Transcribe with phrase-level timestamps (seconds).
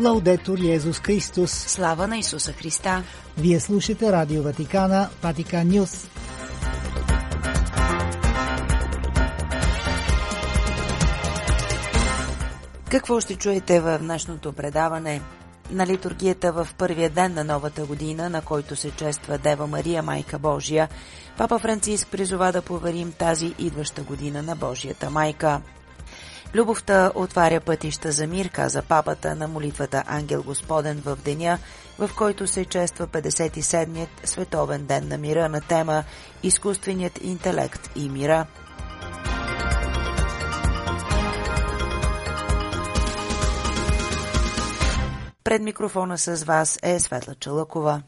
[0.00, 1.50] Лаудетор Йезус Христос.
[1.50, 3.02] Слава на Исуса Христа.
[3.38, 6.08] Вие слушате Радио Ватикана, Ватикан Нюс.
[12.90, 15.20] Какво ще чуете в днешното предаване?
[15.70, 20.38] На литургията в първия ден на новата година, на който се чества Дева Мария, Майка
[20.38, 20.88] Божия,
[21.38, 25.60] Папа Франциск призова да поверим тази идваща година на Божията Майка.
[26.54, 31.58] Любовта отваря пътища за мир, каза папата на молитвата Ангел Господен в деня,
[31.98, 36.04] в който се чества 57-ният Световен ден на мира на тема
[36.42, 38.46] Изкуственият интелект и мира.
[45.44, 48.02] Пред микрофона с вас е Светла Чалъкова.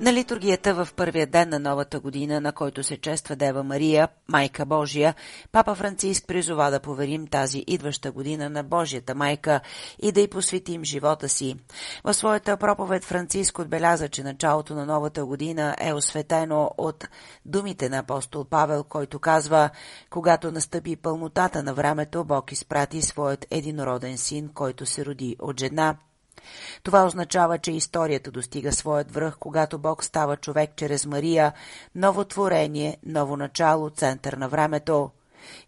[0.00, 4.66] На литургията в първия ден на новата година, на който се чества Дева Мария, Майка
[4.66, 5.14] Божия,
[5.52, 9.60] Папа Франциск призова да поверим тази идваща година на Божията Майка
[10.02, 11.56] и да й посветим живота си.
[12.04, 17.08] В своята проповед Франциск отбеляза, че началото на новата година е осветено от
[17.44, 19.70] думите на апостол Павел, който казва,
[20.10, 25.96] когато настъпи пълнотата на времето, Бог изпрати своят единороден син, който се роди от жена–
[26.82, 31.52] това означава, че историята достига своят връх, когато Бог става човек чрез Мария,
[31.94, 35.10] ново творение, ново начало, център на времето.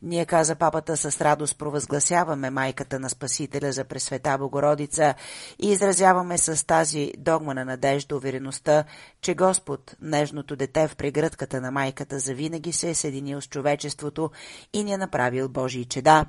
[0.03, 5.15] Ние, каза папата, с радост провъзгласяваме майката на Спасителя за Пресвета Богородица
[5.59, 8.85] и изразяваме с тази догма на надежда увереността,
[9.21, 14.31] че Господ, нежното дете в прегръдката на майката, завинаги се е съединил с човечеството
[14.73, 16.27] и ни е направил Божии чеда.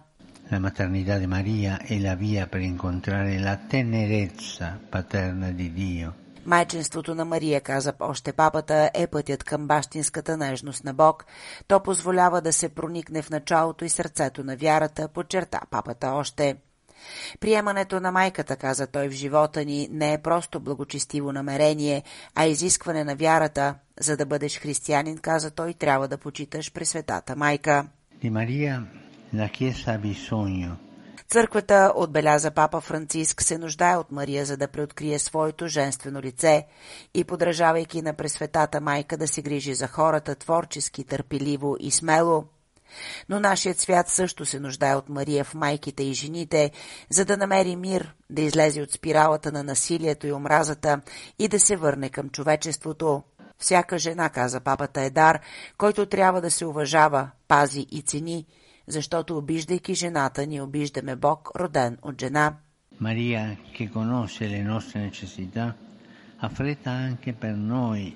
[0.51, 6.13] La maternità di Maria è la via per incontrare la tenerezza paterna di Dio.
[6.45, 11.25] Майчинството на Мария, каза още папата, е пътят към бащинската нежност на Бог.
[11.67, 16.55] То позволява да се проникне в началото и сърцето на вярата, подчерта папата още.
[17.39, 22.03] Приемането на майката, каза той в живота ни, не е просто благочестиво намерение,
[22.35, 23.75] а изискване на вярата.
[23.99, 27.87] За да бъдеш християнин, каза той, трябва да почиташ Пресветата майка.
[28.23, 28.29] Di
[31.31, 36.67] Църквата, отбеляза папа Франциск, се нуждае от Мария, за да преоткрие своето женствено лице
[37.13, 42.45] и подражавайки на Пресветата майка да се грижи за хората творчески, търпеливо и смело.
[43.29, 46.71] Но нашият свят също се нуждае от Мария в майките и жените,
[47.09, 51.01] за да намери мир, да излезе от спиралата на насилието и омразата
[51.39, 53.23] и да се върне към човечеството.
[53.57, 55.39] Всяка жена, каза папата, е дар,
[55.77, 58.45] който трябва да се уважава, пази и цени–
[58.91, 62.53] защото обиждайки жената, ни обиждаме Бог, роден от жена.
[63.01, 65.65] Maria che conosce le nostre necessità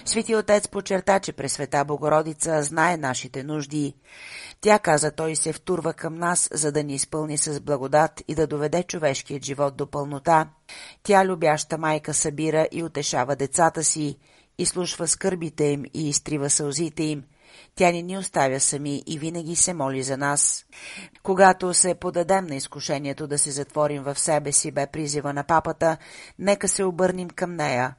[0.05, 3.93] Свети Отец подчерта, че Пресвета Богородица знае нашите нужди.
[4.61, 8.47] Тя, каза той, се втурва към нас, за да ни изпълни с благодат и да
[8.47, 10.49] доведе човешкият живот до пълнота.
[11.03, 14.17] Тя, любяща майка, събира и утешава децата си,
[14.57, 17.23] изслушва скърбите им и изтрива сълзите им–
[17.75, 20.65] тя не ни оставя сами и винаги се моли за нас.
[21.23, 25.97] Когато се подадем на изкушението да се затворим в себе си, бе призива на папата,
[26.39, 27.95] нека се обърнем към нея.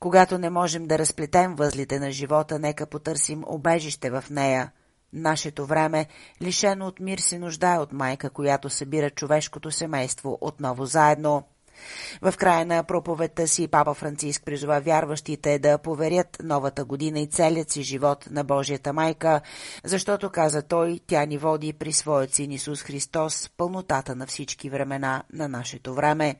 [0.00, 4.72] Когато не можем да разплетем възлите на живота, нека потърсим обежище в нея.
[5.12, 6.06] Нашето време,
[6.42, 11.44] лишено от мир, се нуждае от майка, която събира човешкото семейство отново заедно.
[12.22, 17.70] В края на проповедта си папа Франциск призова вярващите да поверят новата година и целият
[17.70, 19.40] си живот на Божията майка,
[19.84, 25.22] защото, каза той, тя ни води при своят син Исус Христос пълнотата на всички времена
[25.32, 26.36] на нашето време.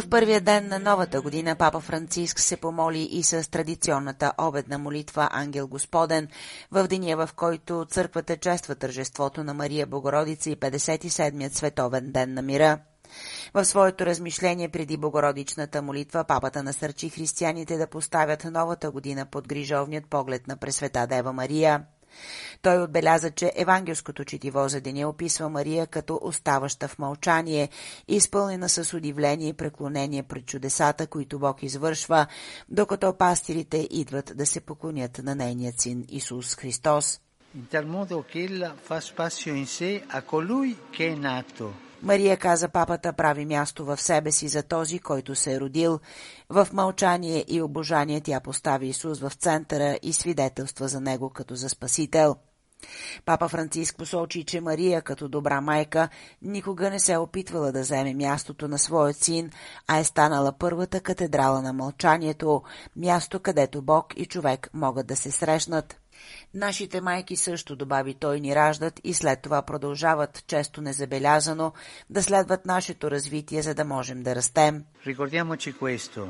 [0.00, 5.28] В първия ден на новата година папа Франциск се помоли и с традиционната обедна молитва
[5.32, 6.28] Ангел Господен,
[6.72, 12.42] в деня в който църквата чества тържеството на Мария Богородица и 57-ят световен ден на
[12.42, 12.78] мира.
[13.54, 20.06] В своето размишление преди Богородичната молитва папата насърчи християните да поставят новата година под грижовният
[20.10, 21.84] поглед на Пресвета Дева Мария.
[22.62, 27.68] Той отбеляза, че евангелското четиво за деня описва Мария като оставаща в мълчание,
[28.08, 32.26] изпълнена с удивление и преклонение пред чудесата, които Бог извършва,
[32.68, 37.20] докато пастирите идват да се поклонят на нейният син Исус Христос.
[37.54, 42.36] in tal modo che ella fa spazio in sé a colui che è nato Мария,
[42.36, 46.00] каза папата, прави място в себе си за този, който се е родил.
[46.48, 51.68] В мълчание и обожание тя постави Исус в центъра и свидетелства за него като за
[51.68, 52.36] Спасител.
[53.24, 56.08] Папа Франциск посочи, че Мария, като добра майка,
[56.42, 59.50] никога не се е опитвала да вземе мястото на своят син,
[59.86, 62.62] а е станала първата катедрала на мълчанието,
[62.96, 65.99] място, където Бог и човек могат да се срещнат.
[66.54, 71.72] Нашите майки също, добави той, ни раждат и след това продължават, често незабелязано,
[72.10, 74.84] да следват нашето развитие, за да можем да растем.
[75.06, 76.20] Ricordiamoci questo,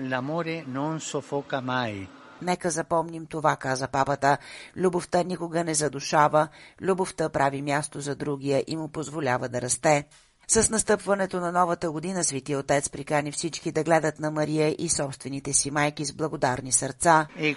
[0.00, 2.08] l'amore non soffoca mai.
[2.42, 4.38] Нека запомним това, каза папата.
[4.76, 6.48] Любовта никога не задушава,
[6.80, 10.04] любовта прави място за другия и му позволява да расте.
[10.52, 15.52] С настъпването на новата година Свети Отец прикани всички да гледат на Мария и собствените
[15.52, 17.26] си майки с благодарни сърца.
[17.38, 17.56] E.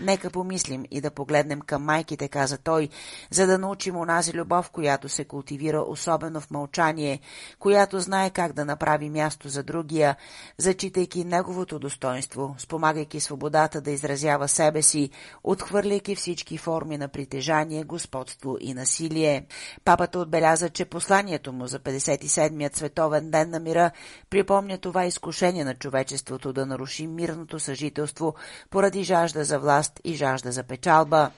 [0.00, 2.88] Нека помислим и да погледнем към майките, каза той,
[3.30, 7.20] за да научим онази любов, която се култивира особено в мълчание,
[7.58, 10.16] която знае как да направи място за другия,
[10.58, 15.10] зачитайки неговото достоинство, спомагайки свободата да изразява себе си,
[15.44, 19.46] отхвърляйки всички форми на притежание, господство и насилие.
[19.84, 23.90] Папата отбеляза, че посланието му за 57-ят световен ден на мира
[24.30, 28.34] припомня това изкушение на човечеството да наруши мирното съжителство
[28.70, 31.30] поради жажда за власт власт и жажда за печалба.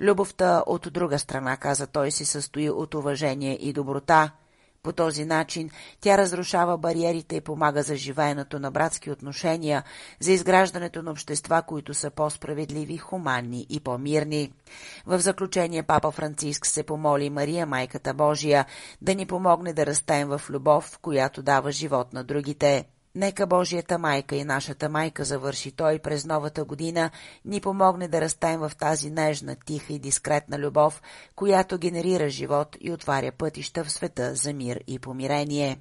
[0.00, 4.30] Любовта от друга страна, каза той, се състои от уважение и доброта.
[4.82, 5.70] По този начин
[6.00, 9.84] тя разрушава бариерите и помага за живеенето на братски отношения,
[10.20, 14.52] за изграждането на общества, които са по-справедливи, хуманни и по-мирни.
[15.06, 18.66] В заключение папа Франциск се помоли Мария, Майката Божия,
[19.02, 22.84] да ни помогне да растем в любов, която дава живот на другите.
[23.14, 27.10] Нека Божията майка и нашата майка завърши той през новата година,
[27.44, 31.02] ни помогне да растем в тази нежна, тиха и дискретна любов,
[31.36, 35.78] която генерира живот и отваря пътища в света за мир и помирение.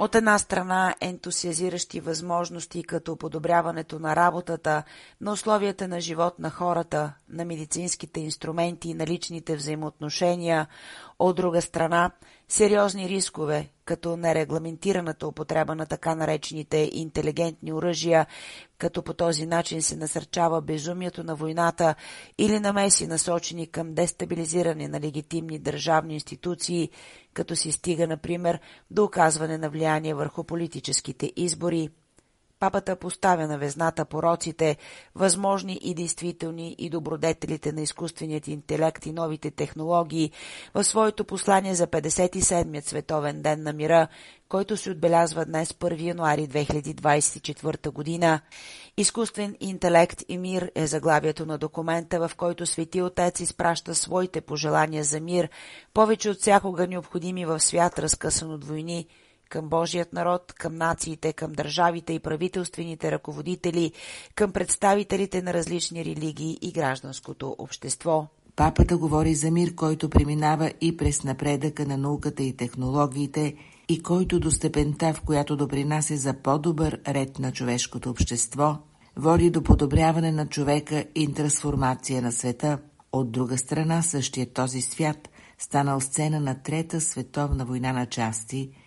[0.00, 4.82] От една страна ентусиазиращи възможности като подобряването на работата,
[5.20, 10.66] на условията на живот на хората, на медицинските инструменти и на личните взаимоотношения,
[11.18, 12.10] от друга страна
[12.50, 18.26] сериозни рискове, като нерегламентираната употреба на така наречените интелигентни оръжия,
[18.78, 21.94] като по този начин се насърчава безумието на войната
[22.38, 26.90] или намеси насочени към дестабилизиране на легитимни държавни институции,
[27.34, 28.60] като се стига, например,
[28.90, 31.88] до оказване на влияние върху политическите избори–
[32.60, 34.76] Папата поставя на везната пороците,
[35.14, 40.30] възможни и действителни и добродетелите на изкуственият интелект и новите технологии
[40.74, 44.08] в своето послание за 57-ят световен ден на мира,
[44.48, 48.40] който се отбелязва днес 1 януари 2024 година.
[48.96, 55.04] Изкуствен интелект и мир е заглавието на документа, в който Свети Отец изпраща своите пожелания
[55.04, 55.48] за мир,
[55.94, 59.06] повече от всякога необходими в свят, разкъсан от войни,
[59.50, 63.92] към Божият народ, към нациите, към държавите и правителствените ръководители,
[64.34, 68.26] към представителите на различни религии и гражданското общество.
[68.56, 73.54] Папата говори за мир, който преминава и през напредъка на науката и технологиите
[73.88, 78.78] и който до степента, в която допринася за по-добър ред на човешкото общество,
[79.16, 82.78] води до подобряване на човека и трансформация на света.
[83.12, 88.70] От друга страна, същия този свят, станал сцена на Трета световна война на части–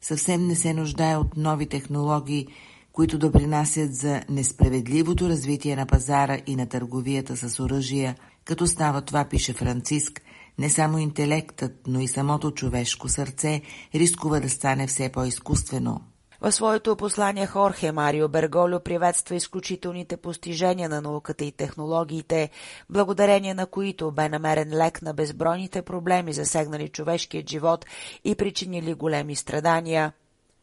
[0.00, 2.46] съвсем не се нуждае от нови технологии,
[2.92, 9.24] които допринасят за несправедливото развитие на пазара и на търговията с оръжия, като става това,
[9.24, 10.20] пише Франциск,
[10.58, 13.62] не само интелектът, но и самото човешко сърце
[13.94, 16.00] рискува да стане все по-изкуствено.
[16.42, 22.50] В своето послание Хорхе Марио Берголю приветства изключителните постижения на науката и технологиите,
[22.90, 27.86] благодарение на които бе намерен лек на безбройните проблеми, засегнали човешкият живот
[28.24, 30.12] и причинили големи страдания.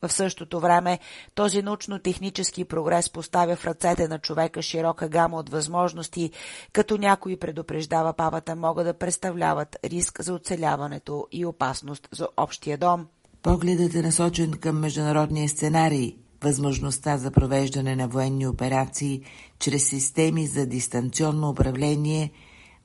[0.01, 0.99] В същото време
[1.35, 6.31] този научно-технически прогрес поставя в ръцете на човека широка гама от възможности,
[6.73, 13.07] като някои предупреждава папата могат да представляват риск за оцеляването и опасност за общия дом.
[13.43, 19.21] Погледът е насочен към международния сценарий, възможността за провеждане на военни операции
[19.59, 22.31] чрез системи за дистанционно управление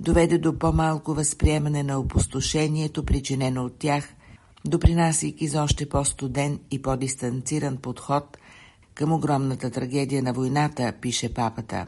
[0.00, 4.14] доведе до по-малко възприемане на опустошението, причинено от тях,
[4.64, 8.38] допринасяйки за още по-студен и по-дистанциран подход
[8.94, 11.86] към огромната трагедия на войната, пише папата.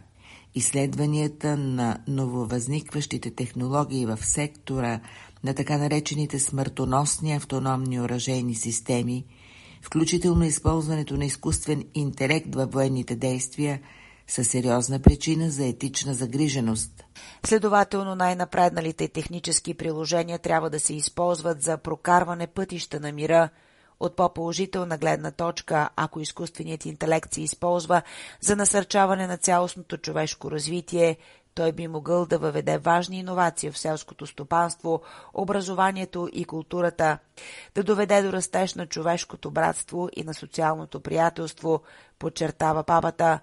[0.55, 5.01] Изследванията на нововъзникващите технологии в сектора
[5.45, 9.25] на така наречените смъртоносни автономни оръжейни системи,
[9.83, 13.81] включително използването на изкуствен интелект във военните действия,
[14.27, 17.05] са сериозна причина за етична загриженост.
[17.47, 23.49] Следователно най-напредналите технически приложения трябва да се използват за прокарване пътища на мира,
[24.01, 28.03] От по-положителна гледна точка, ако изкуственият интелект се използва
[28.41, 31.17] за насърчаване на цялостното човешко развитие,
[31.55, 35.03] той би могъл да въведе важни иновации в селското стопанство,
[35.35, 37.19] образованието и културата,
[37.75, 41.83] да доведе до растеж на човешкото братство и на социалното приятелство,
[42.19, 43.41] подчертава папата.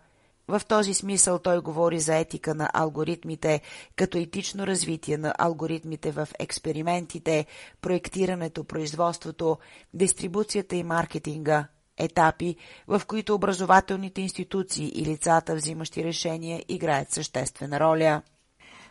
[0.48, 3.62] В този смисъл той говори за етика на алгоритмите,
[3.96, 7.46] като етично развитие на алгоритмите в експериментите,
[7.82, 9.58] проектирането, производството,
[9.94, 11.68] дистрибуцията и маркетинга,
[11.98, 12.56] етапи,
[12.88, 18.22] в които образователните институции и лицата, взимащи решения, играят съществена роля.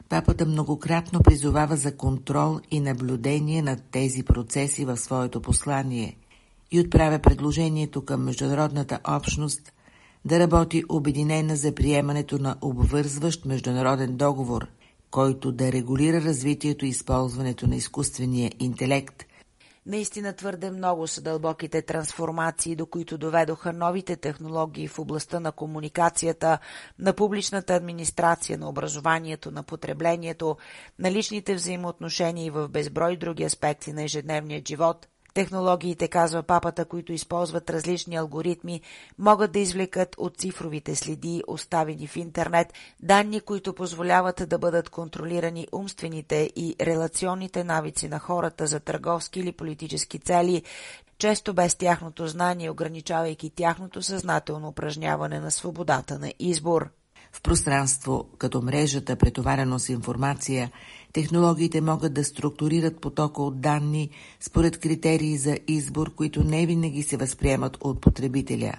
[0.09, 6.17] Папата многократно призовава за контрол и наблюдение на тези процеси в своето послание
[6.71, 9.73] и отправя предложението към международната общност
[10.25, 14.67] да работи обединена за приемането на обвързващ международен договор,
[15.11, 19.25] който да регулира развитието и използването на изкуствения интелект
[19.87, 26.59] Наистина твърде много са дълбоките трансформации, до които доведоха новите технологии в областта на комуникацията,
[26.99, 30.57] на публичната администрация, на образованието, на потреблението,
[30.99, 37.13] на личните взаимоотношения и в безброй други аспекти на ежедневния живот– Технологиите, казва папата, които
[37.13, 38.81] използват различни алгоритми,
[39.19, 45.67] могат да извлекат от цифровите следи, оставени в интернет, данни, които позволяват да бъдат контролирани
[45.73, 50.63] умствените и релационните навици на хората за търговски или политически цели,
[51.19, 56.91] често без тяхното знание, ограничавайки тяхното съзнателно упражняване на свободата на избор.
[57.33, 60.71] В пространство, като мрежата, претоварено с информация,
[61.13, 67.17] технологиите могат да структурират потока от данни според критерии за избор, които не винаги се
[67.17, 68.73] възприемат от потребителя.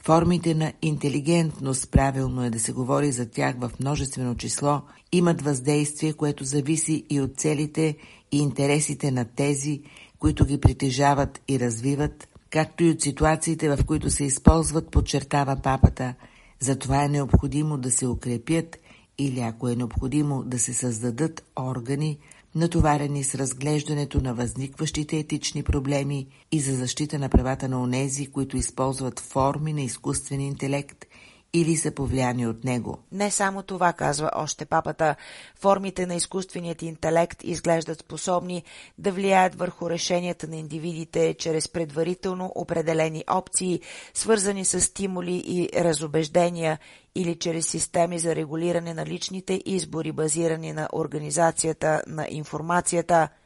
[0.00, 4.82] Формите на интелигентност, правилно е да се говори за тях в множествено число,
[5.12, 7.96] имат въздействие, което зависи и от целите
[8.32, 9.82] и интересите на тези,
[10.18, 16.14] които ги притежават и развиват, както и от ситуациите, в които се използват, подчертава папата–
[16.60, 18.76] затова е необходимо да се укрепят
[19.18, 22.18] или ако е необходимо да се създадат органи,
[22.54, 28.56] натоварени с разглеждането на възникващите етични проблеми и за защита на правата на онези, които
[28.56, 31.04] използват форми на изкуствен интелект
[31.52, 32.98] или са повлияни от него.
[33.12, 35.16] Не само това, казва още папата.
[35.56, 38.62] Формите на изкуственият интелект изглеждат способни
[38.98, 43.80] да влияят върху решенията на индивидите чрез предварително определени опции,
[44.14, 46.78] свързани с стимули и разобеждения
[47.14, 53.28] или чрез системи за регулиране на личните избори, базирани на организацията на информацията–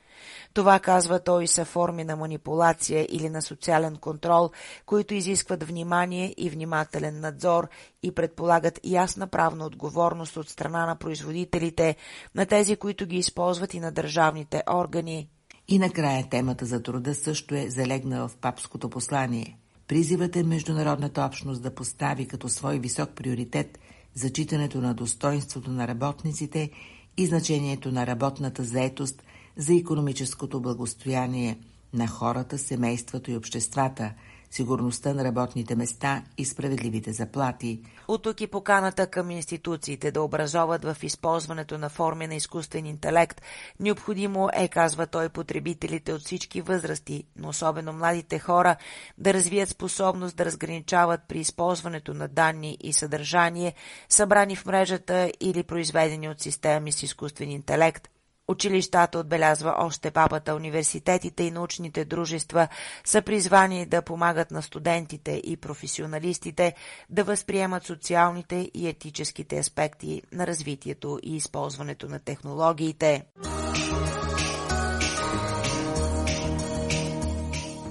[0.54, 4.50] това, казва той, са форми на манипулация или на социален контрол,
[4.86, 7.68] които изискват внимание и внимателен надзор
[8.02, 11.96] и предполагат ясна правна отговорност от страна на производителите,
[12.34, 15.28] на тези, които ги използват и на държавните органи.
[15.68, 19.58] И накрая темата за труда също е залегнала в папското послание.
[19.88, 23.78] Призивът е международната общност да постави като свой висок приоритет
[24.14, 26.70] зачитането на достоинството на работниците
[27.16, 29.22] и значението на работната заетост
[29.56, 31.58] за економическото благостояние
[31.94, 34.12] на хората, семейството и обществата,
[34.52, 37.80] сигурността на работните места и справедливите заплати.
[38.08, 43.42] От тук и поканата към институциите да образоват в използването на форми на изкуствен интелект.
[43.80, 48.76] Необходимо е, казва той, потребителите от всички възрасти, но особено младите хора,
[49.18, 53.74] да развият способност да разграничават при използването на данни и съдържание,
[54.08, 58.11] събрани в мрежата или произведени от системи с изкуствен интелект.
[58.48, 62.68] Училищата, отбелязва още папата, университетите и научните дружества
[63.04, 66.74] са призвани да помагат на студентите и професионалистите
[67.10, 73.24] да възприемат социалните и етическите аспекти на развитието и използването на технологиите.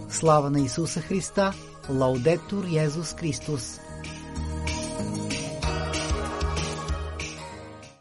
[0.10, 1.54] Слава на Исуса Христа!
[1.90, 3.80] Лаудетур Йезус Христос!